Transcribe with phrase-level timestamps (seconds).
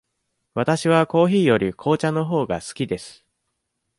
[0.55, 3.23] わたしはコーヒーより紅茶のほうが好きです。